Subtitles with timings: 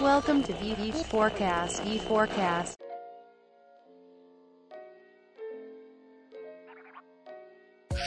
[0.00, 1.82] Welcome to VV Forecast.
[1.84, 2.80] E Forecast.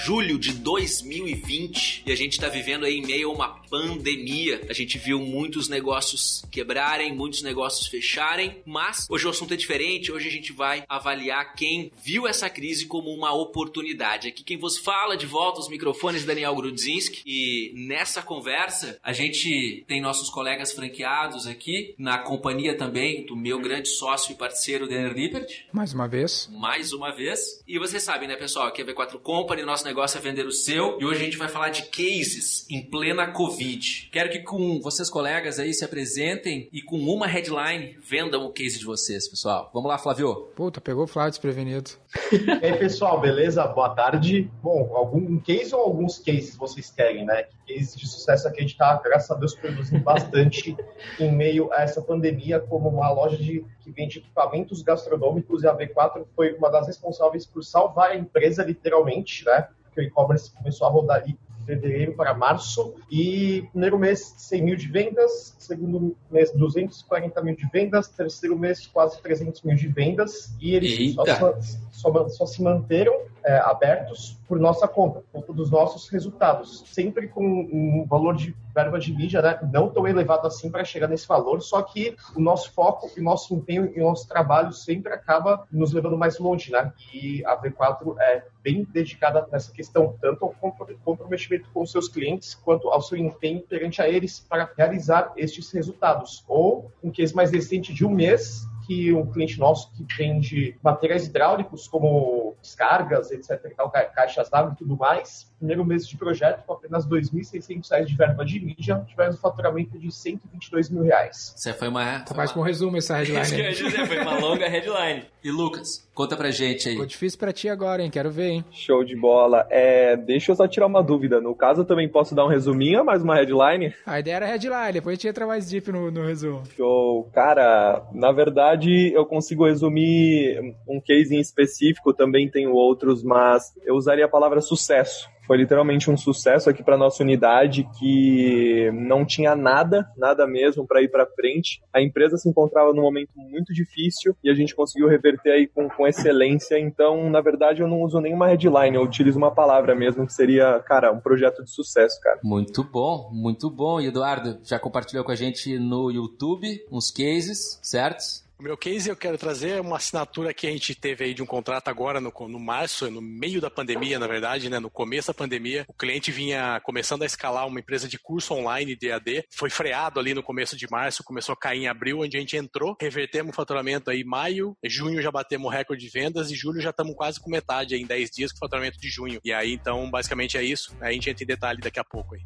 [0.03, 4.61] Julho de 2020 e a gente está vivendo aí em meio a uma pandemia.
[4.69, 10.11] A gente viu muitos negócios quebrarem, muitos negócios fecharem, mas hoje o assunto é diferente.
[10.11, 14.27] Hoje a gente vai avaliar quem viu essa crise como uma oportunidade.
[14.27, 19.85] Aqui quem vos fala de volta aos microfones Daniel Grudzinski e nessa conversa a gente
[19.87, 25.13] tem nossos colegas franqueados aqui na companhia também do meu grande sócio e parceiro Daniel
[25.13, 25.65] Lippert.
[25.71, 26.49] Mais uma vez.
[26.51, 27.63] Mais uma vez.
[27.65, 30.99] E vocês sabem, né, pessoal, é a V4 Company, nosso negócio é vender o seu.
[30.99, 34.09] E hoje a gente vai falar de cases em plena Covid.
[34.11, 38.79] Quero que com vocês, colegas, aí se apresentem e com uma headline vendam o case
[38.79, 39.69] de vocês, pessoal.
[39.73, 40.49] Vamos lá, Flávio.
[40.55, 41.91] Puta, pegou o Flávio desprevenido.
[42.31, 43.65] E aí, pessoal, beleza?
[43.67, 44.49] Boa tarde.
[44.61, 47.45] Bom, algum case ou alguns cases vocês querem, né?
[47.67, 50.75] Cases de sucesso aqui a gente tá, graças a Deus, produzindo bastante
[51.19, 55.75] em meio a essa pandemia, como uma loja de, que vende equipamentos gastronômicos e a
[55.75, 59.67] V4 foi uma das responsáveis por salvar a empresa, literalmente, né?
[59.93, 62.95] que o e-commerce começou a rodar ali fevereiro para março.
[63.09, 65.55] E primeiro mês, 100 mil de vendas.
[65.57, 68.07] Segundo mês, 240 mil de vendas.
[68.09, 70.53] Terceiro mês, quase 300 mil de vendas.
[70.59, 71.57] E eles só,
[72.03, 76.83] só, só, se manteram é, abertos por nossa conta, por dos nossos resultados.
[76.87, 81.07] Sempre com um valor de verba de mídia né, não tão elevado assim para chegar
[81.07, 85.65] nesse valor, só que o nosso foco e nosso empenho e nosso trabalho sempre acaba
[85.71, 86.91] nos levando mais longe, né?
[87.13, 90.55] E a V4 é bem dedicada nessa questão, tanto ao
[91.03, 96.43] comprometimento com seus clientes, quanto ao seu empenho perante a eles para realizar estes resultados.
[96.47, 101.25] Ou um case mais recente de um mês, que um cliente nosso que vende materiais
[101.25, 103.73] hidráulicos, como descargas, etc.,
[104.13, 108.43] caixas d'água e tudo mais, primeiro mês de projeto, com apenas R$ 2.600 de verba
[108.43, 111.53] de mídia, tivemos um faturamento de 122 mil reais.
[111.55, 112.19] Você foi uma.
[112.19, 113.41] Tá mais com um resumo essa headline.
[113.71, 115.23] Isso dizer, foi uma longa headline.
[115.41, 116.93] E Lucas, conta pra gente aí.
[116.93, 118.11] Ficou difícil pra ti agora, hein?
[118.11, 118.65] Quero ver, hein?
[118.71, 119.65] Show de bola.
[119.69, 121.39] É, deixa eu só tirar uma dúvida.
[121.39, 123.93] No caso, eu também posso dar um resuminho, mais uma headline?
[124.05, 126.63] A ideia era headline, depois a gente entra mais deep no, no resumo.
[126.75, 127.29] Show.
[127.33, 133.95] Cara, na verdade, eu consigo resumir um case em específico, também tenho outros, mas eu
[133.95, 135.31] usaria a palavra sucesso.
[135.45, 141.01] Foi literalmente um sucesso aqui para nossa unidade que não tinha nada, nada mesmo para
[141.01, 141.81] ir para frente.
[141.93, 145.89] A empresa se encontrava num momento muito difícil e a gente conseguiu reverter aí com,
[145.89, 146.79] com excelência.
[146.79, 150.79] Então, na verdade, eu não uso nenhuma headline, eu utilizo uma palavra mesmo que seria,
[150.79, 152.39] cara, um projeto de sucesso, cara.
[152.43, 153.99] Muito bom, muito bom.
[153.99, 158.43] E Eduardo já compartilhou com a gente no YouTube uns cases, certo?
[158.63, 161.45] O meu case eu quero trazer uma assinatura que a gente teve aí de um
[161.45, 164.79] contrato agora no, no março, no meio da pandemia, na verdade, né?
[164.79, 168.95] No começo da pandemia, o cliente vinha começando a escalar uma empresa de curso online
[168.95, 172.37] de AD, foi freado ali no começo de março, começou a cair em abril, onde
[172.37, 176.55] a gente entrou, revertemos o faturamento aí maio, junho já batemos recorde de vendas e
[176.55, 179.41] julho já estamos quase com metade aí, em 10 dias com o faturamento de junho.
[179.43, 180.95] E aí, então, basicamente é isso.
[181.01, 182.41] A gente entra em detalhe daqui a pouco aí.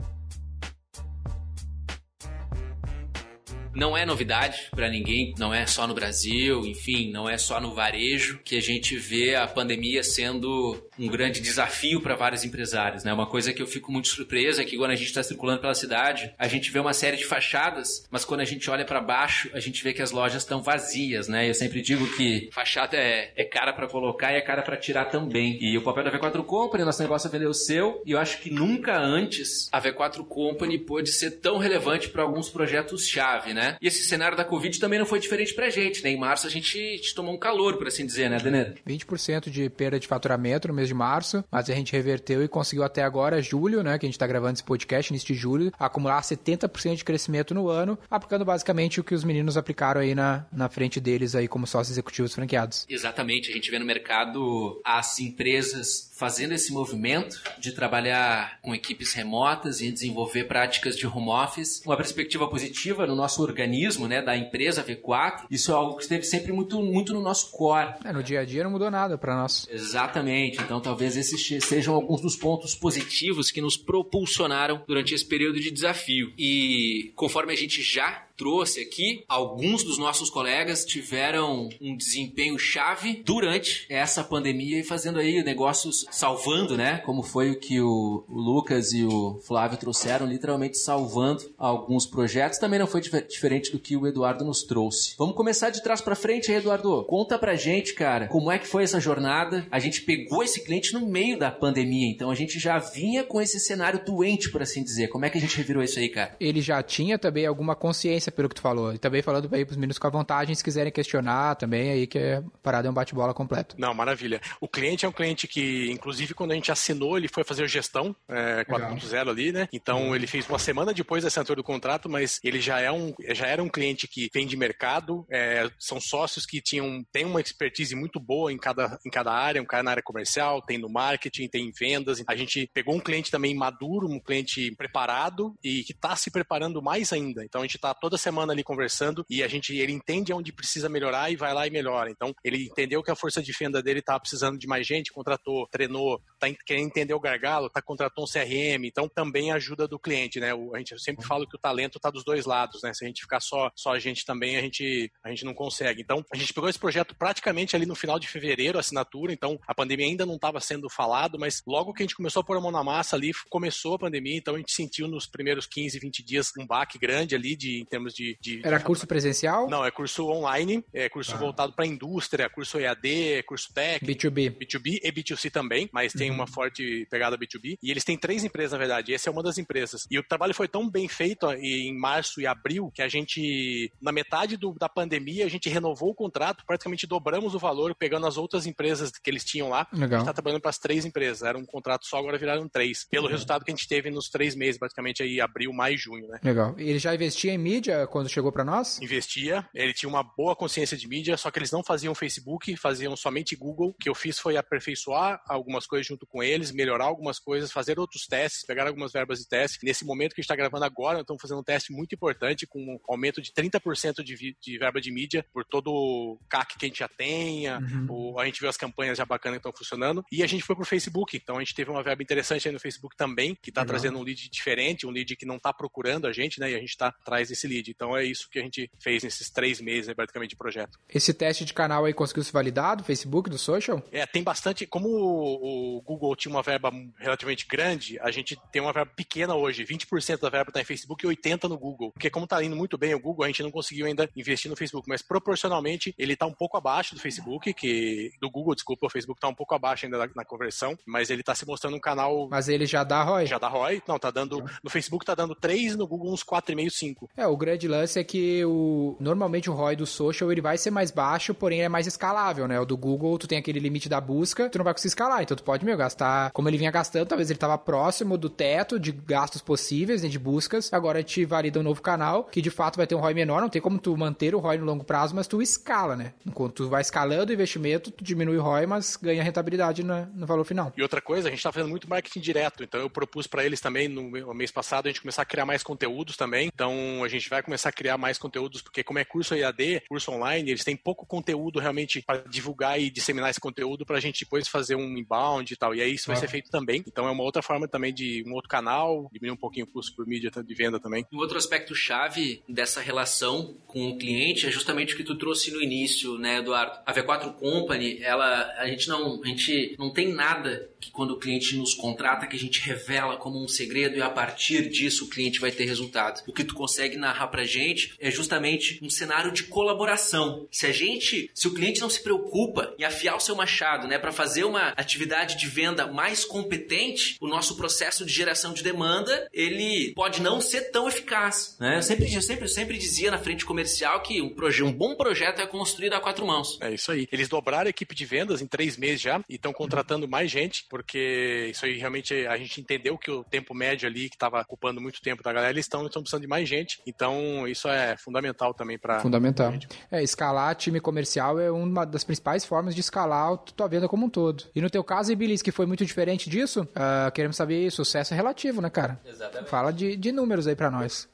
[3.78, 7.76] Não é novidade para ninguém, não é só no Brasil, enfim, não é só no
[7.76, 13.14] varejo que a gente vê a pandemia sendo um grande desafio para vários empresários, né?
[13.14, 15.76] Uma coisa que eu fico muito surpresa é que quando a gente está circulando pela
[15.76, 19.50] cidade, a gente vê uma série de fachadas, mas quando a gente olha para baixo,
[19.54, 21.50] a gente vê que as lojas estão vazias, né?
[21.50, 25.06] Eu sempre digo que fachada é, é cara para colocar e é cara para tirar
[25.06, 25.58] também.
[25.62, 28.40] E o papel da V4 Company, nosso negócio é vender o seu, e eu acho
[28.40, 33.78] que nunca antes a V4 Company pôde ser tão relevante para alguns projetos-chave, né?
[33.82, 36.10] E esse cenário da Covid também não foi diferente pra gente, né?
[36.10, 38.74] Em março a gente, a gente tomou um calor, por assim dizer, né, Denê?
[38.88, 42.84] 20% de perda de faturamento no mês de março, mas a gente reverteu e conseguiu
[42.84, 46.96] até agora, julho, né, que a gente tá gravando esse podcast neste julho, acumular 70%
[46.96, 51.00] de crescimento no ano, aplicando basicamente o que os meninos aplicaram aí na, na frente
[51.00, 52.86] deles aí como sócios executivos franqueados.
[52.90, 59.14] Exatamente, a gente vê no mercado as empresas fazendo esse movimento de trabalhar com equipes
[59.14, 64.36] remotas e desenvolver práticas de home office, uma perspectiva positiva no nosso organismo, né, da
[64.36, 65.46] empresa V4.
[65.50, 67.94] Isso é algo que esteve sempre muito, muito no nosso core.
[68.04, 69.68] É, no dia a dia não mudou nada para nós.
[69.70, 70.60] Exatamente.
[70.62, 75.72] Então, talvez esses sejam alguns dos pontos positivos que nos propulsionaram durante esse período de
[75.72, 76.34] desafio.
[76.38, 83.22] E conforme a gente já trouxe aqui, alguns dos nossos colegas tiveram um desempenho chave
[83.26, 87.00] durante essa pandemia e fazendo aí negócios salvando, né?
[87.00, 92.60] Como foi o que o, Lucas e o Flávio trouxeram, literalmente salvando alguns projetos.
[92.60, 95.16] Também não foi dif diferente do que o Eduardo nos trouxe.
[95.18, 97.04] Vamos começar de trás para frente Eduardo.
[97.06, 99.66] Conta pra gente, cara, como é que foi essa jornada?
[99.72, 103.42] A gente pegou esse cliente no meio da pandemia, então a gente já vinha com
[103.42, 105.08] esse cenário doente, por assim dizer.
[105.08, 106.36] Como é que a gente revirou isso aí, cara?
[106.40, 108.94] Ele já tinha também alguma consciência pelo que tu falou.
[108.94, 112.18] E também falando aí pros meninos com a vontade, se quiserem questionar também, aí que
[112.18, 113.76] é parada é um bate-bola completo.
[113.78, 114.42] Não, maravilha.
[114.60, 118.16] O cliente é um cliente que, inclusive, quando a gente assinou, ele foi fazer gestão
[118.28, 119.68] é, 4.0 ali, né?
[119.72, 120.16] Então uhum.
[120.16, 123.48] ele fez uma semana depois da assinatura do contrato, mas ele já, é um, já
[123.48, 127.96] era um cliente que vem de mercado, é, são sócios que tinham, têm uma expertise
[127.96, 131.48] muito boa em cada, em cada área, um cara na área comercial, tem no marketing,
[131.48, 132.24] tem em vendas.
[132.28, 136.82] A gente pegou um cliente também maduro, um cliente preparado e que está se preparando
[136.82, 137.44] mais ainda.
[137.44, 140.90] Então a gente está toda semana ali conversando e a gente ele entende onde precisa
[140.90, 142.10] melhorar e vai lá e melhora.
[142.10, 145.68] Então ele entendeu que a força de venda dele estava precisando de mais gente, contratou,
[145.68, 150.40] treinou, tá querendo entender o gargalo, tá contratou um CRM, então também ajuda do cliente,
[150.40, 150.52] né?
[150.74, 152.94] A gente sempre fala que o talento está dos dois lados, né?
[152.94, 156.02] Se a gente ficar só só a gente também a gente a gente não consegue.
[156.02, 159.34] Então a gente pegou esse projeto praticamente ali no final de fevereiro, assinatura.
[159.34, 162.44] Então a pandemia ainda não estava sendo falado, mas logo que a gente começou a
[162.44, 164.38] pôr a mão na massa ali, começou a pandemia.
[164.38, 167.86] Então a gente sentiu nos primeiros 15, 20 dias um baque grande ali de em
[167.86, 168.84] termos de, de era de...
[168.84, 169.70] curso presencial?
[169.70, 171.38] Não, é curso online, é curso ah.
[171.38, 176.44] voltado para indústria, curso EAD, curso técnico, B2B, B2B e B2C também, mas tem uma
[176.44, 176.52] uhum.
[176.52, 177.78] forte pegada B2B.
[177.82, 179.14] E eles têm três empresas na verdade.
[179.14, 180.06] Essa é uma das empresas.
[180.10, 184.12] E o trabalho foi tão bem feito em março e abril que a gente na
[184.12, 188.38] metade do, da pandemia a gente renovou o contrato, praticamente dobramos o valor, pegando as
[188.38, 189.88] outras empresas que eles tinham lá.
[189.92, 190.08] Legal.
[190.08, 191.44] A gente está trabalhando para as três empresas.
[191.44, 193.06] Era um contrato só, agora viraram três.
[193.10, 193.32] Pelo uhum.
[193.32, 196.40] resultado que a gente teve nos três meses, praticamente aí abril, maio, junho, né?
[196.44, 196.76] Legal.
[196.78, 199.02] E ele já investia em mídia quando chegou para nós?
[199.02, 199.68] Investia.
[199.74, 203.56] Ele tinha uma boa consciência de mídia, só que eles não faziam Facebook, faziam somente
[203.56, 203.90] Google.
[203.90, 208.00] O que eu fiz foi aperfeiçoar algumas coisas junto com eles, melhorar algumas coisas, fazer
[208.00, 209.80] outros testes, pegar algumas verbas de teste.
[209.84, 212.80] Nesse momento que a gente está gravando agora, estamos fazendo um teste muito importante com
[212.80, 216.90] um aumento de 30% de, de verba de mídia por todo o CAC que a
[216.90, 217.80] gente já tenha.
[217.80, 218.08] Uhum.
[218.10, 220.24] O, a gente viu as campanhas já bacanas que estão funcionando.
[220.32, 221.36] E a gente foi pro Facebook.
[221.38, 224.24] Então a gente teve uma verba interessante aí no Facebook também, que está trazendo um
[224.24, 226.72] lead diferente, um lead que não está procurando a gente, né?
[226.72, 227.77] E a gente está atrás desse lead.
[227.88, 231.00] Então é isso que a gente fez nesses três meses, praticamente, de projeto.
[231.10, 234.02] Esse teste de canal aí conseguiu se validar do Facebook, do social?
[234.12, 234.86] É, tem bastante.
[234.86, 239.86] Como o, Google tinha uma verba relativamente grande, a gente tem uma verba pequena hoje.
[239.86, 242.12] 20% da verba está em Facebook e 80% no Google.
[242.12, 244.78] Porque como está indo muito bem o Google, a gente não conseguiu ainda investir no
[244.78, 245.08] Facebook.
[245.08, 249.38] Mas proporcionalmente, ele está um pouco abaixo do Facebook, que do Google, desculpa, o Facebook
[249.38, 252.48] está um pouco abaixo ainda na, na conversão, mas ele está se mostrando um canal.
[252.50, 253.46] Mas ele já dá ROI?
[253.46, 254.02] Já dá ROI.
[254.08, 254.64] Não, tá dando.
[254.84, 257.30] No Facebook tá dando 3, no Google uns 4,5, 5.
[257.36, 260.90] É, o grande lance é que o normalmente o ROI do social ele vai ser
[260.90, 262.80] mais baixo, porém é mais escalável, né?
[262.80, 265.58] O do Google, tu tem aquele limite da busca, tu não vai conseguir escalar, então
[265.58, 269.12] tu pode, meu, gastar como ele vinha gastando, talvez ele tava próximo do teto de
[269.12, 270.94] gastos possíveis, né, de buscas.
[270.94, 273.70] Agora te valida um novo canal, que de fato vai ter um ROI menor, não
[273.70, 276.34] tem como tu manter o ROI no longo prazo, mas tu escala, né?
[276.46, 280.46] Enquanto tu vai escalando o investimento, tu diminui o ROI, mas ganha rentabilidade no, no
[280.46, 280.94] valor final.
[280.96, 283.82] E outra coisa, a gente tá fazendo muito marketing direto, então eu propus para eles
[283.82, 286.72] também no mês passado a gente começar a criar mais conteúdos também.
[286.74, 290.32] Então a gente vai começar a criar mais conteúdos, porque como é curso EAD, curso
[290.32, 294.44] online, eles têm pouco conteúdo realmente para divulgar e disseminar esse conteúdo para a gente
[294.44, 295.94] depois fazer um inbound e tal.
[295.94, 297.04] E aí isso vai ser feito também.
[297.08, 300.16] Então é uma outra forma também de um outro canal, diminuir um pouquinho o custo
[300.16, 301.26] por mídia de venda também.
[301.32, 305.72] Um outro aspecto chave dessa relação com o cliente é justamente o que tu trouxe
[305.72, 307.00] no início, né, Eduardo?
[307.06, 311.40] A V4 Company, ela, a gente não, a gente não tem nada que quando o
[311.40, 315.30] cliente nos contrata que a gente revela como um segredo e a partir disso o
[315.30, 316.44] cliente vai ter resultado.
[316.48, 320.68] O que tu consegue narrar pra gente é justamente um cenário de colaboração.
[320.72, 324.18] Se a gente, se o cliente não se preocupa em afiar o seu machado, né,
[324.18, 329.48] para fazer uma atividade de venda mais competente, o nosso processo de geração de demanda,
[329.54, 331.98] ele pode não ser tão eficaz, né?
[331.98, 335.16] Eu sempre, eu sempre, eu sempre dizia na frente comercial que um, proje um bom
[335.16, 336.78] projeto é construído a quatro mãos.
[336.82, 337.28] É isso aí.
[337.32, 340.86] Eles dobraram a equipe de vendas em três meses já e estão contratando mais gente
[340.90, 345.02] porque isso aí realmente a gente entendeu que o tempo médio ali, que estava ocupando
[345.02, 347.00] muito tempo da galera, eles estão precisando de mais gente.
[347.06, 347.37] Então,
[347.68, 349.20] isso é fundamental também para.
[349.20, 349.74] Fundamental.
[350.12, 354.26] É, escalar time comercial é uma das principais formas de escalar a tua venda como
[354.26, 354.66] um todo.
[354.76, 358.38] E no teu caso, Ibilis, que foi muito diferente disso, uh, queremos saber, sucesso é
[358.38, 359.20] relativo, né, cara?
[359.26, 359.70] Exatamente.
[359.70, 361.28] Fala de, de números aí para nós.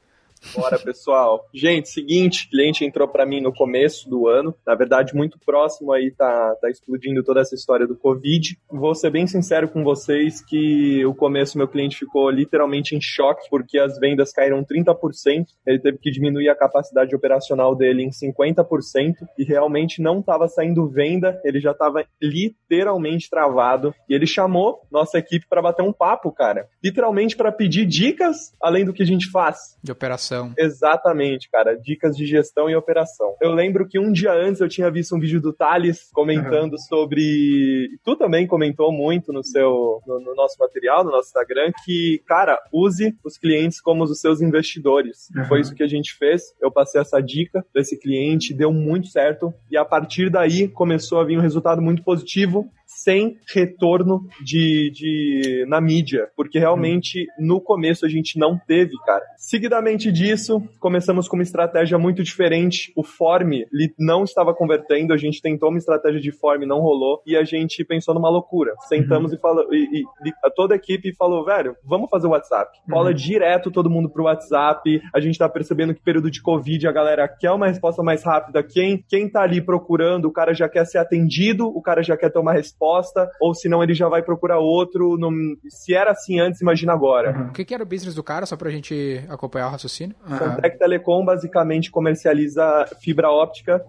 [0.56, 1.48] Bora, pessoal.
[1.54, 6.12] Gente, seguinte, cliente entrou para mim no começo do ano, na verdade muito próximo aí
[6.12, 8.58] tá, tá explodindo toda essa história do Covid.
[8.70, 13.48] Vou ser bem sincero com vocês que o começo meu cliente ficou literalmente em choque
[13.50, 19.14] porque as vendas caíram 30%, ele teve que diminuir a capacidade operacional dele em 50%
[19.38, 25.18] e realmente não estava saindo venda, ele já estava literalmente travado e ele chamou nossa
[25.18, 26.68] equipe para bater um papo, cara.
[26.84, 29.78] Literalmente para pedir dicas além do que a gente faz.
[29.84, 30.33] De operação.
[30.58, 31.76] Exatamente, cara.
[31.76, 33.36] Dicas de gestão e operação.
[33.42, 36.78] Eu lembro que um dia antes eu tinha visto um vídeo do Thales comentando uhum.
[36.78, 37.90] sobre.
[38.04, 42.60] Tu também comentou muito no seu no, no, nosso material, no nosso Instagram, que, cara,
[42.72, 45.30] use os clientes como os seus investidores.
[45.36, 45.46] Uhum.
[45.46, 46.54] Foi isso que a gente fez.
[46.62, 49.54] Eu passei essa dica para esse cliente, deu muito certo.
[49.70, 55.66] E a partir daí começou a vir um resultado muito positivo sem retorno de, de
[55.68, 59.24] na mídia, porque realmente no começo a gente não teve, cara.
[59.38, 62.94] Seguidamente disso, começamos com uma estratégia muito diferente.
[62.96, 63.64] O form
[63.98, 67.84] não estava convertendo, a gente tentou uma estratégia de form, não rolou, e a gente
[67.84, 68.74] pensou numa loucura.
[68.88, 69.38] Sentamos uhum.
[69.38, 72.80] e falou, e, e, e, toda a equipe falou, velho, vamos fazer o WhatsApp.
[72.90, 73.16] Cola uhum.
[73.16, 75.02] direto todo mundo pro WhatsApp.
[75.14, 78.64] A gente tá percebendo que período de Covid a galera quer uma resposta mais rápida.
[78.64, 82.30] Quem, quem tá ali procurando, o cara já quer ser atendido, o cara já quer
[82.30, 85.18] ter uma resposta resposta, ou senão ele já vai procurar outro.
[85.18, 85.32] No...
[85.70, 87.38] Se era assim antes, imagina agora.
[87.38, 87.48] Uhum.
[87.48, 90.16] O que, que, era o business do cara, só pra gente acompanhar o raciocínio?
[90.28, 90.38] Uhum.
[90.38, 93.84] Contec Telecom basicamente comercializa fibra óptica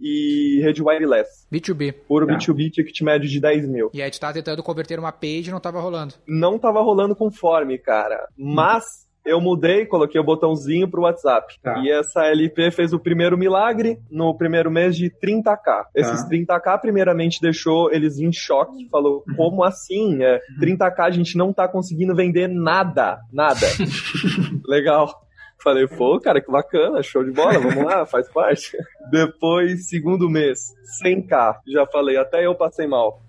[0.00, 1.46] e rede wireless.
[1.52, 1.94] B2B.
[2.06, 2.34] Puro tá.
[2.34, 3.90] B2B, ticket médio de 10 mil.
[3.92, 6.14] E aí tu tá tentando converter uma page e não tava rolando.
[6.26, 8.28] Não tava rolando conforme, cara.
[8.36, 11.58] Mas eu mudei, coloquei o botãozinho pro WhatsApp.
[11.62, 11.78] Tá.
[11.78, 15.62] E essa LP fez o primeiro milagre no primeiro mês de 30k.
[15.64, 15.88] Tá.
[15.94, 18.88] Esses 30k, primeiramente, deixou eles em choque.
[18.90, 19.34] Falou, uhum.
[19.36, 20.22] como assim?
[20.22, 23.18] É, 30k a gente não tá conseguindo vender nada.
[23.32, 23.66] Nada.
[24.66, 25.28] Legal.
[25.62, 28.76] Falei, pô, cara, que bacana, show de bola, vamos lá, faz parte.
[29.10, 30.72] Depois, segundo mês,
[31.04, 31.56] 100k.
[31.66, 33.20] Já falei, até eu passei mal.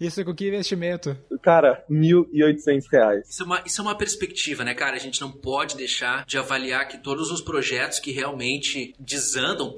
[0.00, 1.16] Isso com que investimento?
[1.42, 3.22] Cara, R$ 1.800.
[3.28, 4.96] Isso é, uma, isso é uma perspectiva, né, cara?
[4.96, 9.72] A gente não pode deixar de avaliar que todos os projetos que realmente desandam,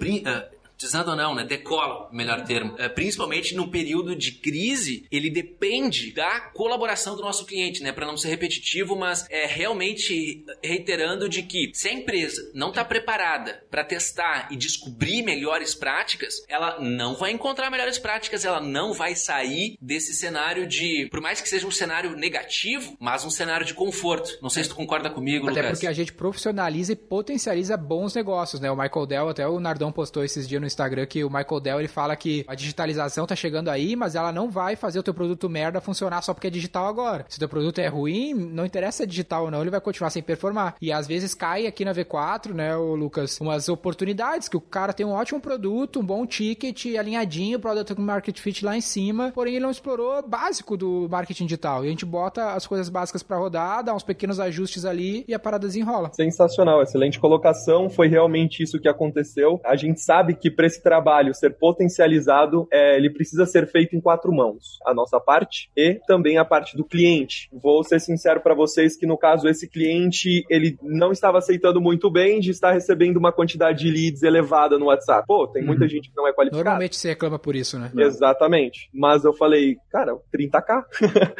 [0.78, 1.44] Desanda ou não, né?
[1.44, 2.74] Decola, melhor termo.
[2.78, 7.92] É, principalmente no período de crise, ele depende da colaboração do nosso cliente, né?
[7.92, 12.84] Para não ser repetitivo, mas é realmente reiterando de que se a empresa não está
[12.84, 18.92] preparada para testar e descobrir melhores práticas, ela não vai encontrar melhores práticas, ela não
[18.92, 23.64] vai sair desse cenário de, por mais que seja um cenário negativo, mas um cenário
[23.64, 24.38] de conforto.
[24.42, 25.78] Não sei se tu concorda comigo, Até Lucas.
[25.78, 28.70] porque a gente profissionaliza e potencializa bons negócios, né?
[28.70, 31.80] O Michael Dell, até o Nardão postou esses dias no Instagram que o Michael Dell
[31.80, 35.14] ele fala que a digitalização tá chegando aí, mas ela não vai fazer o teu
[35.14, 37.24] produto merda funcionar só porque é digital agora.
[37.28, 39.80] Se o teu produto é ruim, não interessa se é digital ou não, ele vai
[39.80, 40.76] continuar sem performar.
[40.80, 44.92] E às vezes cai aqui na V4, né, o Lucas, umas oportunidades que o cara
[44.92, 49.54] tem um ótimo produto, um bom ticket, alinhadinho, product market fit lá em cima, porém
[49.54, 51.84] ele não explorou básico do marketing digital.
[51.84, 55.34] E a gente bota as coisas básicas para rodar, dá uns pequenos ajustes ali e
[55.34, 56.10] a parada desenrola.
[56.14, 57.90] Sensacional, excelente colocação.
[57.90, 59.60] Foi realmente isso que aconteceu.
[59.64, 64.00] A gente sabe que para esse trabalho ser potencializado, é, ele precisa ser feito em
[64.00, 67.48] quatro mãos: a nossa parte e também a parte do cliente.
[67.52, 72.10] Vou ser sincero para vocês que no caso esse cliente ele não estava aceitando muito
[72.10, 75.26] bem de estar recebendo uma quantidade de leads elevada no WhatsApp.
[75.26, 75.88] Pô, tem muita uhum.
[75.88, 76.64] gente que não é qualificada.
[76.64, 77.90] Normalmente você reclama por isso, né?
[77.96, 78.88] Exatamente.
[78.92, 80.84] Mas eu falei, cara, 30k.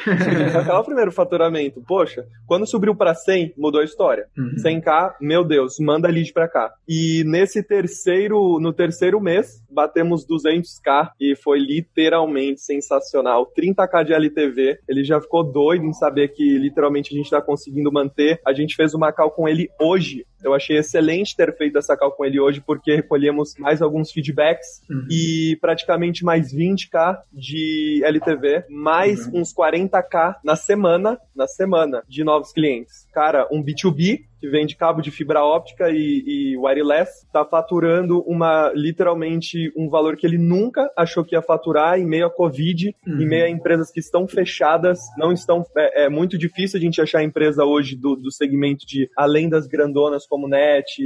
[0.04, 1.82] 30k é o primeiro faturamento.
[1.86, 4.26] Poxa, quando subiu para 100, mudou a história.
[4.36, 4.54] Uhum.
[4.56, 6.72] 100k, meu Deus, manda lead para cá.
[6.88, 13.52] E nesse terceiro, no terceiro terceiro mês, batemos 200k e foi literalmente sensacional.
[13.56, 17.92] 30k de LTV, ele já ficou doido em saber que literalmente a gente está conseguindo
[17.92, 18.40] manter.
[18.44, 20.26] A gente fez uma call com ele hoje.
[20.46, 24.80] Eu achei excelente ter feito essa call com ele hoje porque recolhemos mais alguns feedbacks
[24.88, 25.06] uhum.
[25.10, 29.40] e praticamente mais 20k de LTV, mais uhum.
[29.40, 33.06] uns 40k na semana, na semana de novos clientes.
[33.12, 38.70] Cara, um B2B que vende cabo de fibra óptica e, e wireless, está faturando uma
[38.74, 43.20] literalmente um valor que ele nunca achou que ia faturar em meio à Covid, uhum.
[43.20, 45.64] em meio a empresas que estão fechadas, não estão.
[45.76, 49.66] É, é, muito difícil a gente achar empresa hoje do, do segmento de além das
[49.66, 51.02] grandonas como Net,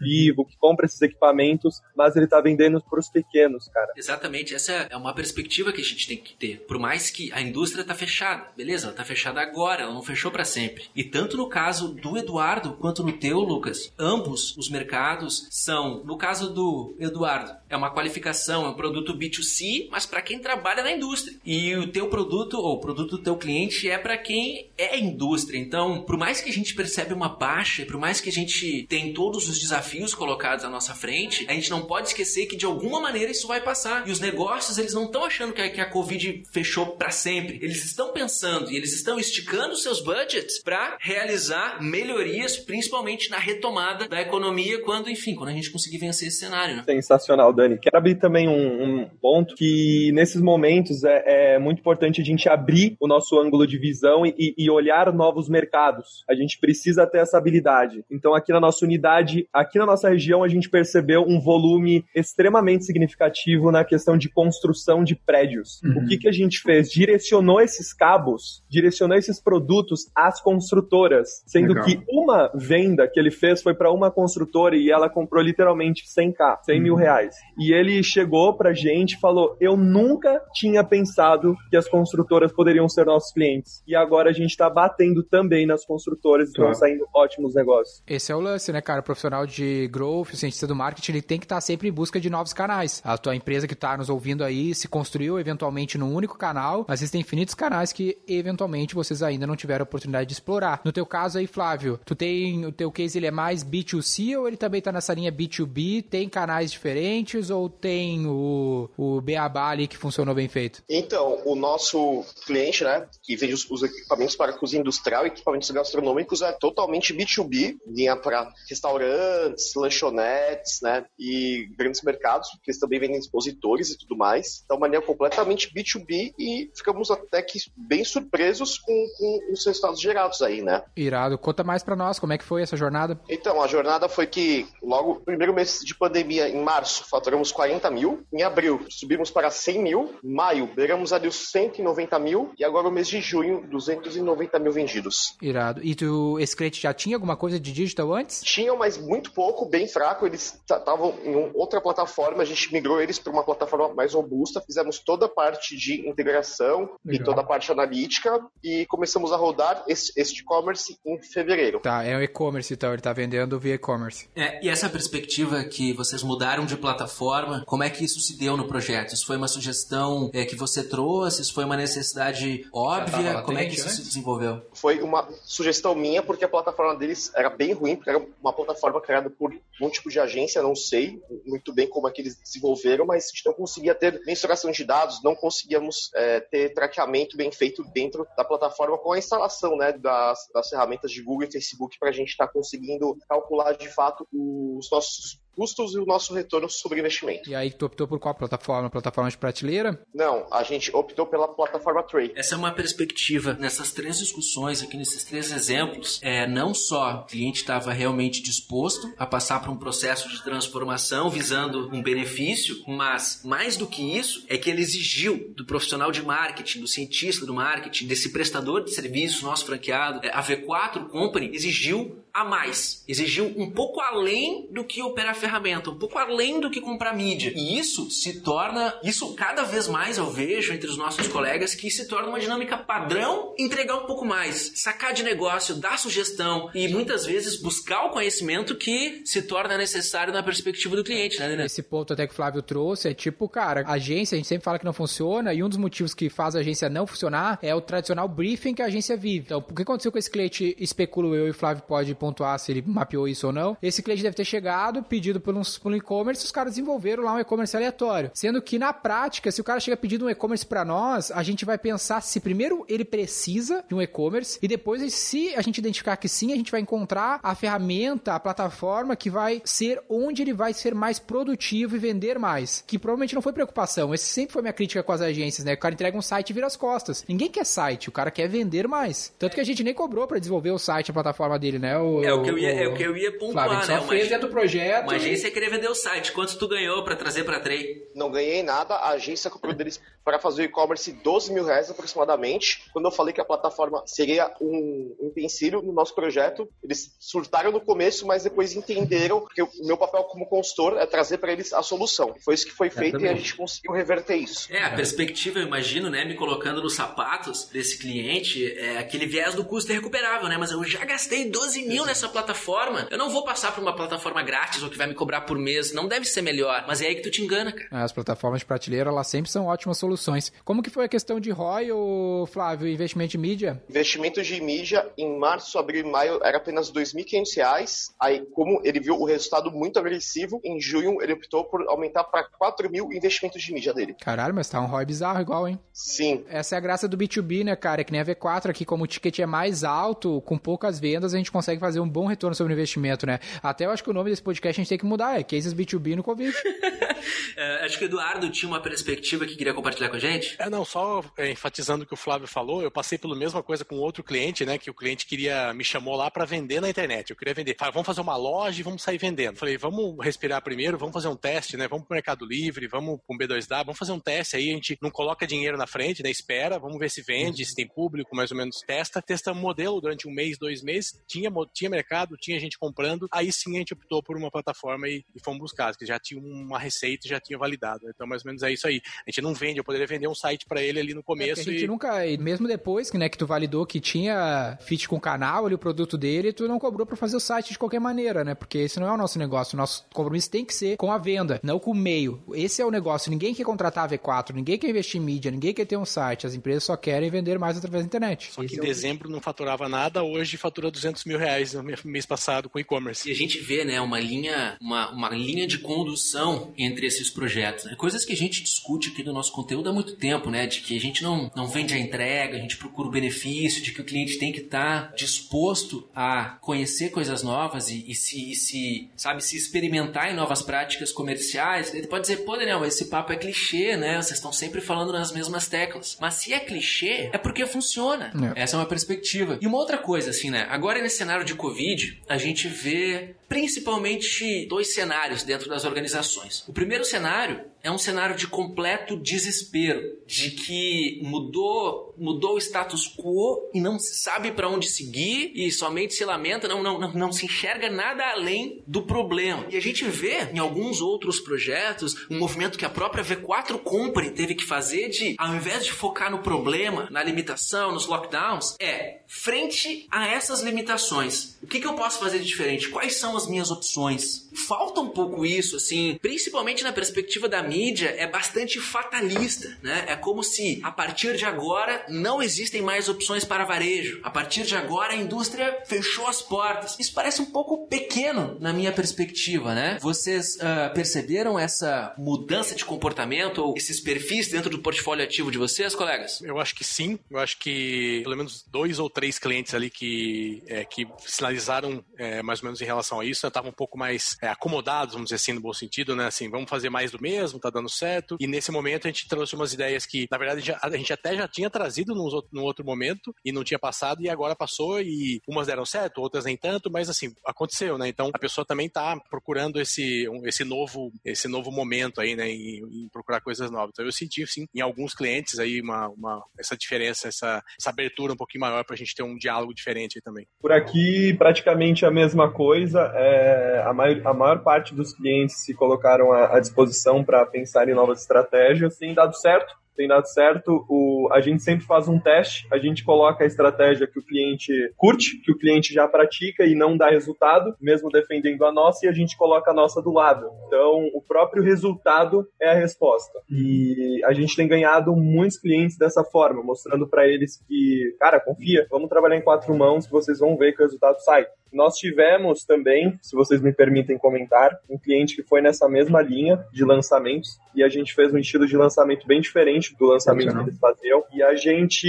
[0.00, 3.92] Vivo, que compra esses equipamentos, mas ele está vendendo para os pequenos, cara.
[3.96, 6.60] Exatamente, essa é uma perspectiva que a gente tem que ter.
[6.66, 10.30] Por mais que a indústria está fechada, beleza, ela está fechada agora, ela não fechou
[10.30, 10.84] para sempre.
[10.94, 16.16] E tanto no caso do Eduardo quanto no teu, Lucas, ambos os mercados são, no
[16.16, 20.92] caso do Eduardo, é uma qualificação, é um produto B2C, mas para quem trabalha na
[20.92, 21.36] indústria.
[21.44, 25.58] E o teu produto, ou o produto do teu cliente, é para quem é indústria.
[25.58, 29.12] Então, por mais que a gente percebe uma baixa, por mais que a gente tem
[29.12, 33.00] todos os desafios colocados à nossa frente, a gente não pode esquecer que de alguma
[33.00, 34.06] maneira isso vai passar.
[34.06, 37.58] E os negócios, eles não estão achando que a, que a Covid fechou para sempre.
[37.62, 44.08] Eles estão pensando e eles estão esticando seus budgets para realizar melhorias, principalmente na retomada
[44.08, 46.76] da economia, quando, enfim, quando a gente conseguir vencer esse cenário.
[46.76, 46.82] Né?
[46.84, 47.78] Sensacional, Dani.
[47.78, 52.48] Quero abrir também um, um ponto que nesses momentos é, é, muito importante a gente
[52.48, 56.24] abrir o nosso ângulo de visão e, e olhar novos mercados.
[56.28, 58.04] A gente precisa ter essa habilidade.
[58.10, 62.84] Então, aqui na nossa unidade, aqui na nossa região, a gente percebeu um volume extremamente
[62.84, 65.80] significativo na questão de construção de prédios.
[65.82, 66.02] Uhum.
[66.02, 66.90] O que, que a gente fez?
[66.90, 71.84] Direcionou esses cabos, direcionou esses produtos às construtoras, sendo Legal.
[71.84, 76.58] que uma venda que ele fez foi para uma construtora e ela comprou literalmente 100k,
[76.62, 76.82] 100 uhum.
[76.82, 77.34] mil reais.
[77.58, 82.88] E ele chegou pra gente e falou: Eu nunca tinha pensado que as construtoras poderiam
[82.88, 83.82] ser nossos clientes.
[83.86, 88.02] E agora a gente tá batendo também nas construtoras e estão saindo ótimos negócios.
[88.06, 89.00] Esse é o lance, né, cara?
[89.00, 91.92] O profissional de growth, o cientista do marketing, ele tem que estar tá sempre em
[91.92, 93.00] busca de novos canais.
[93.04, 97.00] A tua empresa que tá nos ouvindo aí se construiu eventualmente num único canal, mas
[97.00, 100.80] existem infinitos canais que eventualmente vocês ainda não tiveram oportunidade de explorar.
[100.84, 104.48] No teu caso aí, Flávio, tu tem o teu case ele é mais B2C ou
[104.48, 106.04] ele também tá nessa linha B2B?
[106.08, 110.82] Tem canais diferentes ou tem o, o Beabá ali que funcionou bem feito?
[110.88, 115.70] Então, o nosso cliente, né, que vende os, os equipamentos para cozinha industrial e equipamentos
[115.70, 123.00] gastronômicos é totalmente B2B, linha para restaurantes, lanchonetes, né, e grandes mercados, porque eles também
[123.00, 124.62] vendem expositores e tudo mais.
[124.64, 130.00] Então, uma linha completamente B2B e ficamos até que bem surpresos com, com os resultados
[130.00, 130.84] gerados aí, né?
[130.96, 131.36] Irado.
[131.36, 133.20] Conta mais para nós, como é que foi essa jornada?
[133.28, 138.24] Então, a jornada foi que logo, primeiro mês de pandemia, em março, faturamos 40 mil.
[138.32, 140.14] Em abril, subimos para 100 mil.
[140.22, 142.52] Maio, beiramos ali os 190 mil.
[142.56, 145.36] E agora, o mês de junho, 290 mil vendidos.
[145.42, 145.80] Irado.
[145.82, 148.19] E tu, esse cliente já tinha alguma coisa de digital antes?
[148.24, 150.26] Tinham, mas muito pouco, bem fraco.
[150.26, 154.60] Eles estavam em outra plataforma, a gente migrou eles para uma plataforma mais robusta.
[154.60, 157.22] Fizemos toda a parte de integração Legal.
[157.22, 161.80] e toda a parte analítica e começamos a rodar esse e-commerce em fevereiro.
[161.80, 164.28] Tá, é o e-commerce, então, ele tá vendendo via e-commerce.
[164.34, 168.56] É, e essa perspectiva que vocês mudaram de plataforma, como é que isso se deu
[168.56, 169.14] no projeto?
[169.14, 171.42] Isso foi uma sugestão é, que você trouxe?
[171.42, 173.42] Isso foi uma necessidade óbvia?
[173.42, 174.62] como é que isso se desenvolveu?
[174.72, 179.00] Foi uma sugestão minha, porque a plataforma deles era bem ruim, porque era uma plataforma
[179.00, 183.06] criada por um tipo de agência, não sei muito bem como é que eles desenvolveram,
[183.06, 187.50] mas a gente não conseguia ter mensuração de dados, não conseguíamos é, ter traqueamento bem
[187.52, 191.98] feito dentro da plataforma com a instalação né, das, das ferramentas de Google e Facebook
[191.98, 196.34] para a gente estar tá conseguindo calcular de fato os nossos custos e o nosso
[196.34, 197.48] retorno sobre investimento.
[197.48, 198.90] E aí tu optou por qual plataforma?
[198.90, 200.00] Plataforma de prateleira?
[200.14, 202.32] Não, a gente optou pela plataforma Trade.
[202.34, 206.18] Essa é uma perspectiva nessas três discussões aqui nesses três exemplos.
[206.22, 211.30] É não só o cliente estava realmente disposto a passar por um processo de transformação
[211.30, 216.22] visando um benefício, mas mais do que isso é que ele exigiu do profissional de
[216.22, 221.50] marketing, do cientista do marketing, desse prestador de serviços, nosso franqueado, é, a V4 Company
[221.54, 226.70] exigiu a mais, exigiu um pouco além do que operar ferramenta, um pouco além do
[226.70, 227.52] que comprar mídia.
[227.54, 231.90] E isso se torna, isso cada vez mais eu vejo entre os nossos colegas que
[231.90, 236.88] se torna uma dinâmica padrão, entregar um pouco mais, sacar de negócio, dar sugestão e
[236.88, 241.66] muitas vezes buscar o conhecimento que se torna necessário na perspectiva do cliente, né, Daniel?
[241.66, 244.78] Esse ponto até que o Flávio trouxe é tipo, cara, agência, a gente sempre fala
[244.78, 247.80] que não funciona e um dos motivos que faz a agência não funcionar é o
[247.80, 249.44] tradicional briefing que a agência vive.
[249.46, 252.70] Então, o que aconteceu com esse cliente, especulo eu e o Flávio pode pontuar se
[252.70, 253.76] ele mapeou isso ou não.
[253.82, 257.34] Esse cliente deve ter chegado, pedido por um, por um e-commerce, os caras desenvolveram lá
[257.34, 258.30] um e-commerce aleatório.
[258.34, 261.64] Sendo que na prática, se o cara chega pedindo um e-commerce para nós, a gente
[261.64, 266.16] vai pensar se primeiro ele precisa de um e-commerce e depois, se a gente identificar
[266.16, 270.52] que sim, a gente vai encontrar a ferramenta, a plataforma que vai ser onde ele
[270.52, 272.84] vai ser mais produtivo e vender mais.
[272.86, 274.12] Que provavelmente não foi preocupação.
[274.12, 275.74] Esse sempre foi minha crítica com as agências, né?
[275.74, 277.24] O cara entrega um site e vira as costas.
[277.28, 279.32] Ninguém quer site, o cara quer vender mais.
[279.38, 281.96] Tanto que a gente nem cobrou para desenvolver o site, a plataforma dele, né?
[281.98, 284.08] O, é o que eu ia, é o que eu ia pontuar, Flávio, né?
[284.08, 285.04] Fez dentro do projeto.
[285.04, 285.50] Uma agência e...
[285.50, 286.32] querer vender o site.
[286.32, 288.08] Quanto tu ganhou para trazer para Trey?
[288.14, 288.94] Não ganhei nada.
[288.94, 292.84] A agência comprou deles para fazer o e-commerce 12 mil reais aproximadamente.
[292.92, 297.80] Quando eu falei que a plataforma seria um empecilho no nosso projeto, eles surtaram no
[297.80, 301.82] começo, mas depois entenderam que o meu papel como consultor é trazer para eles a
[301.82, 302.34] solução.
[302.44, 304.72] Foi isso que foi feito é, e a gente conseguiu reverter isso.
[304.72, 309.54] É, a perspectiva, eu imagino, né, me colocando nos sapatos desse cliente, é aquele viés
[309.54, 310.56] do custo é recuperável, né?
[310.58, 313.94] Mas eu já gastei 12 mil tenho nessa plataforma, eu não vou passar por uma
[313.94, 315.92] plataforma grátis ou que vai me cobrar por mês.
[315.92, 316.84] Não deve ser melhor.
[316.86, 318.04] Mas é aí que tu te engana, cara.
[318.04, 320.52] As plataformas de prateleira, elas sempre são ótimas soluções.
[320.64, 323.82] Como que foi a questão de ROI, ô, Flávio, investimento de mídia?
[323.88, 328.12] Investimento de mídia em março, abril e maio era apenas R$ 2.500.
[328.20, 332.44] Aí, como ele viu o resultado muito agressivo, em junho ele optou por aumentar para
[332.44, 334.14] 4 mil investimentos de mídia dele.
[334.20, 335.78] Caralho, mas tá um ROI bizarro igual, hein?
[335.92, 336.44] Sim.
[336.48, 338.00] Essa é a graça do B2B, né, cara?
[338.00, 341.34] É que nem a V4 aqui, como o ticket é mais alto, com poucas vendas,
[341.34, 343.38] a gente consegue fazer um bom retorno sobre o investimento, né?
[343.62, 345.74] Até eu acho que o nome desse podcast a gente tem que mudar, é Cases
[345.74, 346.54] B2B no Covid.
[347.56, 350.56] É, acho que o Eduardo tinha uma perspectiva que queria compartilhar com a gente.
[350.58, 353.84] É, não, só é, enfatizando o que o Flávio falou, eu passei pela mesma coisa
[353.84, 354.78] com outro cliente, né?
[354.78, 357.30] Que o cliente queria, me chamou lá para vender na internet.
[357.30, 357.76] Eu queria vender.
[357.78, 359.56] Falei, vamos fazer uma loja e vamos sair vendendo.
[359.56, 361.86] Falei, vamos respirar primeiro, vamos fazer um teste, né?
[361.88, 365.10] Vamos pro Mercado Livre, vamos pro B2W, vamos fazer um teste aí, a gente não
[365.10, 366.30] coloca dinheiro na frente, né?
[366.30, 369.20] Espera, vamos ver se vende, se tem público, mais ou menos testa.
[369.20, 373.74] Testa modelo durante um mês, dois meses, tinha, tinha mercado, tinha gente comprando, aí sim
[373.74, 377.28] a gente optou por uma plataforma e, e fomos buscar, que já tinha uma receita
[377.28, 378.08] já tinha validado.
[378.08, 379.00] Então, mais ou menos é isso aí.
[379.26, 381.60] A gente não vende, eu poderia vender um site para ele ali no começo.
[381.60, 381.86] É a gente e...
[381.86, 385.74] nunca, mesmo depois que, né, que tu validou que tinha fit com o canal ali,
[385.74, 388.54] o produto dele, tu não cobrou para fazer o site de qualquer maneira, né?
[388.54, 389.74] Porque esse não é o nosso negócio.
[389.74, 392.42] O nosso compromisso tem que ser com a venda, não com o meio.
[392.54, 393.30] Esse é o negócio.
[393.30, 396.46] Ninguém quer contratar a V4, ninguém quer investir em mídia, ninguém quer ter um site.
[396.46, 398.52] As empresas só querem vender mais através da internet.
[398.52, 402.68] Só que em dezembro não faturava nada, hoje fatura 200 mil reais no mês passado
[402.68, 403.28] com e-commerce.
[403.28, 407.84] E a gente vê, né, uma linha, uma, uma linha de condução entre esses projetos.
[407.84, 407.94] Né?
[407.96, 410.66] Coisas que a gente discute aqui no nosso conteúdo há muito tempo, né?
[410.66, 413.92] De que a gente não, não vende a entrega, a gente procura o benefício, de
[413.92, 418.50] que o cliente tem que estar tá disposto a conhecer coisas novas e, e, se,
[418.50, 421.94] e, se, sabe, se experimentar em novas práticas comerciais.
[421.94, 424.16] Ele pode dizer, pô, Daniel, esse papo é clichê, né?
[424.16, 426.16] Vocês estão sempre falando nas mesmas teclas.
[426.20, 428.32] Mas se é clichê, é porque funciona.
[428.56, 428.62] É.
[428.62, 429.58] Essa é uma perspectiva.
[429.60, 430.66] E uma outra coisa, assim, né?
[430.70, 436.62] Agora nesse cenário de Covid, a gente vê principalmente dois cenários dentro das organizações.
[436.68, 443.08] O primeiro cenário é um cenário de completo desespero, de que mudou, mudou o status
[443.08, 447.12] quo e não se sabe para onde seguir e somente se lamenta, não, não, não,
[447.12, 449.66] não se enxerga nada além do problema.
[449.68, 454.30] E a gente vê em alguns outros projetos um movimento que a própria V4 Company
[454.30, 459.20] teve que fazer de, ao invés de focar no problema, na limitação, nos lockdowns, é
[459.26, 461.58] frente a essas limitações.
[461.62, 462.88] O que, que eu posso fazer de diferente?
[462.90, 464.48] Quais são as minhas opções?
[464.66, 470.04] Falta um pouco isso, assim, principalmente na perspectiva da mídia, é bastante fatalista, né?
[470.08, 474.20] É como se a partir de agora não existem mais opções para varejo.
[474.22, 476.96] A partir de agora a indústria fechou as portas.
[476.98, 479.98] Isso parece um pouco pequeno na minha perspectiva, né?
[480.00, 485.58] Vocês uh, perceberam essa mudança de comportamento ou esses perfis dentro do portfólio ativo de
[485.58, 486.40] vocês, colegas?
[486.42, 487.18] Eu acho que sim.
[487.30, 492.42] Eu acho que pelo menos dois ou três clientes ali que, é, que sinalizaram é,
[492.42, 495.36] mais ou menos em relação a isso, estavam um pouco mais é, acomodados, vamos dizer
[495.36, 496.26] assim, no bom sentido, né?
[496.26, 498.36] Assim, vamos fazer mais do mesmo, tá dando certo.
[498.40, 501.48] E nesse momento a gente trouxe umas ideias que, na verdade, a gente até já
[501.48, 505.66] tinha trazido num, num outro momento e não tinha passado, e agora passou, e umas
[505.66, 508.08] deram certo, outras nem tanto, mas assim, aconteceu, né?
[508.08, 512.48] Então a pessoa também tá procurando esse, esse novo esse novo momento aí, né?
[512.50, 513.90] Em, em procurar coisas novas.
[513.92, 518.32] Então eu senti, sim, em alguns clientes aí uma, uma essa diferença, essa, essa abertura
[518.32, 520.46] um pouquinho maior pra gente ter um diálogo diferente aí também.
[520.60, 523.12] Por aqui, praticamente a mesma coisa.
[523.22, 527.88] É, a, maior, a maior parte dos clientes se colocaram à, à disposição para pensar
[527.88, 528.96] em novas estratégias.
[528.96, 530.86] Tem dado certo tem dado certo.
[530.88, 534.72] O, a gente sempre faz um teste, a gente coloca a estratégia que o cliente
[534.96, 539.08] curte, que o cliente já pratica e não dá resultado, mesmo defendendo a nossa, e
[539.10, 540.46] a gente coloca a nossa do lado.
[540.66, 543.40] Então, o próprio resultado é a resposta.
[543.50, 548.86] E a gente tem ganhado muitos clientes dessa forma, mostrando para eles que, cara, confia,
[548.90, 551.46] vamos trabalhar em quatro mãos vocês vão ver que o resultado sai.
[551.72, 556.64] Nós tivemos também, se vocês me permitem comentar, um cliente que foi nessa mesma linha
[556.72, 560.62] de lançamentos e a gente fez um estilo de lançamento bem diferente do lançamento que
[560.62, 562.06] eles faziam e a gente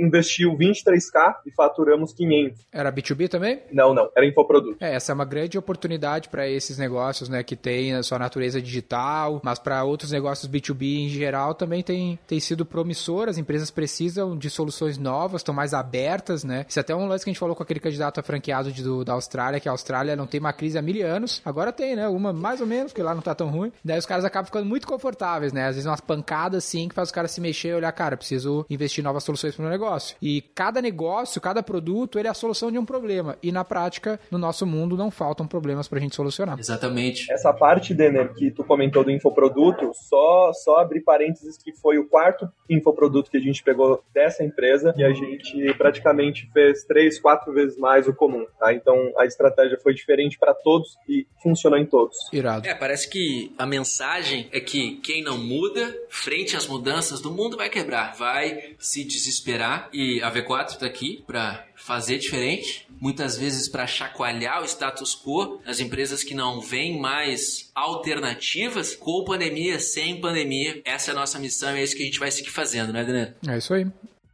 [0.00, 2.66] investiu 23k e faturamos 500.
[2.72, 3.62] Era B2B também?
[3.70, 4.76] Não, não, era infoproduto.
[4.80, 8.60] É, essa é uma grande oportunidade para esses negócios, né, que tem a sua natureza
[8.60, 13.70] digital, mas para outros negócios B2B em geral também tem, tem sido promissor, as empresas
[13.70, 16.64] precisam de soluções novas, estão mais abertas, né?
[16.68, 18.82] Isso é até um lance que a gente falou com aquele candidato a franqueado de,
[18.82, 21.96] do, da Austrália, que a Austrália não tem uma crise há mil anos, agora tem,
[21.96, 22.06] né?
[22.06, 23.72] Uma mais ou menos, porque lá não tá tão ruim.
[23.82, 25.66] Daí os caras acabam ficando muito confortáveis, né?
[25.66, 28.66] Às vezes umas pancadas assim que faz os caras se mexer e olhar, cara, preciso
[28.68, 30.16] investir em novas soluções para o negócio.
[30.20, 33.36] E cada negócio, cada produto, ele é a solução de um problema.
[33.42, 36.58] E na prática, no nosso mundo, não faltam problemas para a gente solucionar.
[36.58, 37.32] Exatamente.
[37.32, 42.08] Essa parte, Denner, que tu comentou do infoproduto, só, só abrir parênteses que foi o
[42.08, 47.52] quarto infoproduto que a gente pegou dessa empresa e a gente praticamente fez três, quatro
[47.52, 48.74] vezes mais o comum, tá?
[48.84, 52.16] Então a estratégia foi diferente para todos e funcionou em todos.
[52.30, 52.68] Irado.
[52.68, 57.56] É, parece que a mensagem é que quem não muda, frente às mudanças do mundo,
[57.56, 59.88] vai quebrar, vai se desesperar.
[59.90, 65.60] E a V4 tá aqui para fazer diferente, muitas vezes para chacoalhar o status quo,
[65.66, 70.82] as empresas que não veem mais alternativas, com pandemia, sem pandemia.
[70.84, 73.00] Essa é a nossa missão e é isso que a gente vai seguir fazendo, né,
[73.00, 73.34] Adriano?
[73.48, 73.86] É isso aí.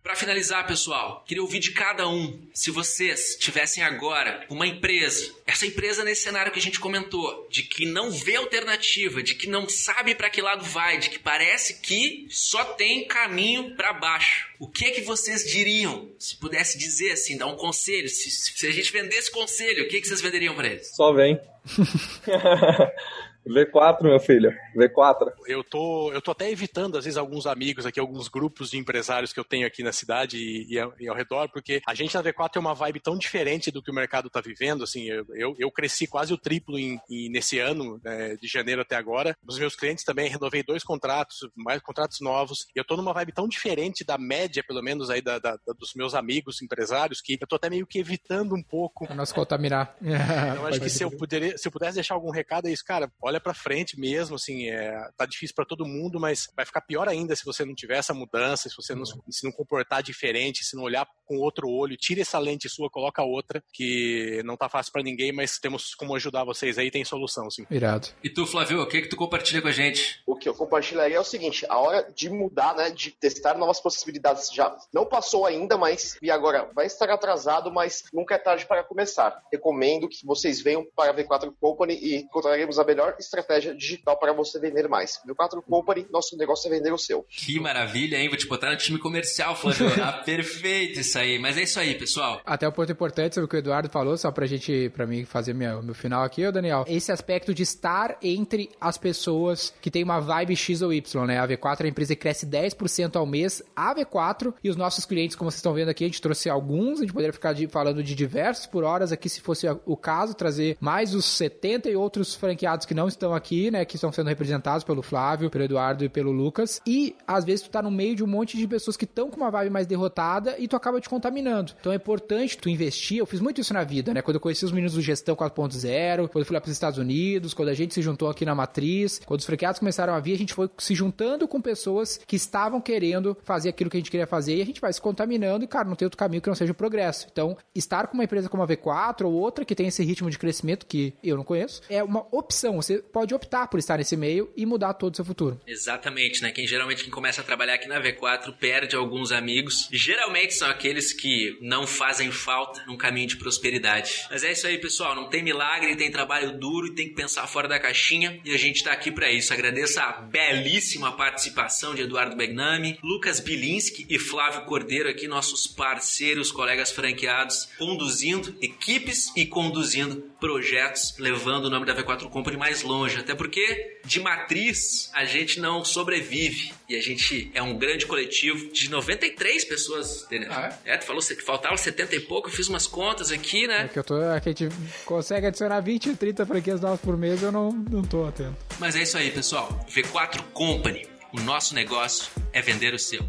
[0.03, 2.41] Para finalizar, pessoal, queria ouvir de cada um.
[2.55, 7.63] Se vocês tivessem agora uma empresa, essa empresa nesse cenário que a gente comentou, de
[7.63, 11.81] que não vê alternativa, de que não sabe para que lado vai, de que parece
[11.81, 14.49] que só tem caminho para baixo.
[14.59, 16.11] O que é que vocês diriam?
[16.19, 19.99] Se pudesse dizer assim, dar um conselho, se, se a gente vendesse conselho, o que,
[19.99, 20.95] é que vocês venderiam para eles?
[20.97, 21.39] Só vem.
[23.47, 24.53] V4, meu filho.
[24.77, 25.33] V4.
[25.47, 29.33] Eu tô, eu tô até evitando, às vezes, alguns amigos aqui, alguns grupos de empresários
[29.33, 32.15] que eu tenho aqui na cidade e, e, ao, e ao redor, porque a gente
[32.15, 34.85] na V4 tem uma vibe tão diferente do que o mercado tá vivendo.
[34.85, 38.83] Assim, eu, eu, eu cresci quase o triplo em, em nesse ano, né, de janeiro
[38.83, 39.37] até agora.
[39.47, 42.67] Os meus clientes também renovei dois contratos, mais contratos novos.
[42.75, 45.73] E eu tô numa vibe tão diferente da média, pelo menos, aí da, da, da
[45.79, 49.07] dos meus amigos empresários, que eu tô até meio que evitando um pouco.
[49.07, 49.97] Pra nós contaminar.
[50.01, 53.11] Eu acho que se eu, poderia, se eu pudesse deixar algum recado, é isso, cara,
[53.23, 57.09] olha para frente mesmo, assim, é, tá difícil para todo mundo, mas vai ficar pior
[57.09, 60.75] ainda se você não tiver essa mudança, se você não se não comportar diferente, se
[60.75, 64.93] não olhar com outro olho, tira essa lente sua, coloca outra, que não tá fácil
[64.93, 67.67] para ninguém, mas temos como ajudar vocês aí, tem solução, sim.
[67.71, 68.09] Irado.
[68.23, 70.21] E tu, Flávio, o que que tu compartilha com a gente?
[70.27, 73.81] O que eu compartilharia é o seguinte: a hora de mudar, né, de testar novas
[73.81, 78.67] possibilidades já não passou ainda, mas e agora vai estar atrasado, mas nunca é tarde
[78.67, 79.41] para começar.
[79.53, 84.33] Recomendo que vocês venham para a V4 Company e encontraremos a melhor estratégia digital para
[84.33, 85.21] você vender mais.
[85.27, 87.25] V4 Company, nosso negócio é vender o seu.
[87.29, 88.29] Que maravilha, hein?
[88.29, 89.89] Vou te botar no time comercial, Flávio.
[90.03, 91.39] ah, perfeito isso aí.
[91.39, 92.41] Mas é isso aí, pessoal.
[92.45, 95.25] Até o ponto importante sobre o que o Eduardo falou, só pra gente, pra mim
[95.25, 96.85] fazer meu, meu final aqui, ô Daniel.
[96.87, 101.39] Esse aspecto de estar entre as pessoas que tem uma vibe X ou Y, né?
[101.39, 105.05] A V4 é a empresa que cresce 10% ao mês, a V4, e os nossos
[105.05, 107.67] clientes, como vocês estão vendo aqui, a gente trouxe alguns, a gente poderia ficar de,
[107.67, 111.97] falando de diversos por horas aqui, se fosse o caso, trazer mais os 70 e
[111.97, 113.85] outros franqueados que não estão aqui, né?
[113.85, 116.81] Que estão sendo representados pelo Flávio, pelo Eduardo e pelo Lucas.
[116.87, 119.37] E às vezes tu tá no meio de um monte de pessoas que estão com
[119.37, 121.73] uma vibe mais derrotada e tu acaba te contaminando.
[121.81, 123.19] Então é importante tu investir.
[123.19, 124.23] Eu fiz muito isso na vida, né?
[124.23, 127.55] Quando eu conheci os meninos do Gestão 4.0, quando eu fui lá pros Estados Unidos,
[127.55, 130.39] quando a gente se juntou aqui na Matriz, quando os franqueados começaram a vir, a
[130.39, 134.27] gente foi se juntando com pessoas que estavam querendo fazer aquilo que a gente queria
[134.27, 136.55] fazer e a gente vai se contaminando e, cara, não tem outro caminho que não
[136.55, 137.27] seja o progresso.
[137.31, 140.39] Então, estar com uma empresa como a V4 ou outra que tem esse ritmo de
[140.39, 142.77] crescimento que eu não conheço, é uma opção.
[142.77, 145.61] Você pode optar por estar nesse meio e mudar todo o seu futuro.
[145.67, 146.51] Exatamente, né?
[146.51, 149.89] Quem geralmente quem começa a trabalhar aqui na V4 perde alguns amigos.
[149.93, 154.27] Geralmente são aqueles que não fazem falta num caminho de prosperidade.
[154.31, 155.15] Mas é isso aí, pessoal.
[155.15, 158.41] Não tem milagre, tem trabalho duro e tem que pensar fora da caixinha.
[158.45, 159.53] E a gente tá aqui para isso.
[159.53, 166.53] Agradeço a belíssima participação de Eduardo Begnami, Lucas Bilinski e Flávio Cordeiro aqui, nossos parceiros,
[166.53, 172.90] colegas franqueados, conduzindo equipes e conduzindo projetos, levando o nome da V4 Company mais longe.
[173.21, 176.73] Até porque de matriz a gente não sobrevive.
[176.89, 180.25] E a gente é um grande coletivo de 93 pessoas.
[180.25, 180.51] Entendeu?
[180.53, 180.97] Ah, é?
[180.97, 183.89] tu falou que faltava 70 e pouco, eu fiz umas contas aqui, É né?
[183.93, 184.21] que eu tô.
[184.21, 184.75] É que a gente
[185.05, 188.57] consegue adicionar 20, 30 franquias novas por mês, eu não, não tô atento.
[188.79, 189.85] Mas é isso aí, pessoal.
[189.89, 191.07] V4 Company.
[191.33, 193.25] O nosso negócio é vender o seu.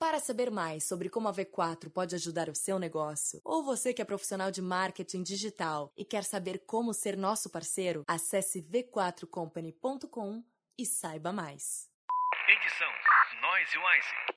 [0.00, 4.00] Para saber mais sobre como a V4 pode ajudar o seu negócio, ou você que
[4.00, 10.42] é profissional de marketing digital e quer saber como ser nosso parceiro, acesse v4company.com
[10.78, 11.86] e saiba mais.
[12.48, 12.88] Edição
[13.42, 14.20] Noise Wise.